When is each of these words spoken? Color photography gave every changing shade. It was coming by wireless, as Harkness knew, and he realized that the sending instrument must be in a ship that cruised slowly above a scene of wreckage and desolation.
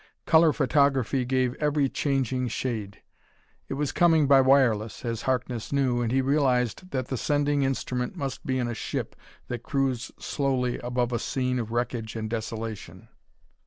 Color 0.25 0.51
photography 0.51 1.25
gave 1.25 1.53
every 1.59 1.87
changing 1.87 2.47
shade. 2.47 3.03
It 3.67 3.75
was 3.75 3.91
coming 3.91 4.25
by 4.25 4.41
wireless, 4.41 5.05
as 5.05 5.21
Harkness 5.21 5.71
knew, 5.71 6.01
and 6.01 6.11
he 6.11 6.23
realized 6.23 6.89
that 6.89 7.09
the 7.09 7.17
sending 7.17 7.61
instrument 7.61 8.15
must 8.15 8.43
be 8.43 8.57
in 8.57 8.67
a 8.67 8.73
ship 8.73 9.15
that 9.47 9.61
cruised 9.61 10.11
slowly 10.17 10.79
above 10.79 11.11
a 11.13 11.19
scene 11.19 11.59
of 11.59 11.69
wreckage 11.71 12.15
and 12.15 12.27
desolation. 12.31 13.09